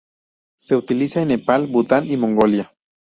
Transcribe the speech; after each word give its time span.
Se 0.57 0.75
utiliza 0.75 1.21
en 1.21 1.27
Nepal, 1.27 1.67
Bután 1.67 2.09
y 2.09 2.17
Mongolia. 2.17 2.73